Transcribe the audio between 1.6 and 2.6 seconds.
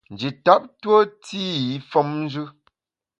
i femnjù.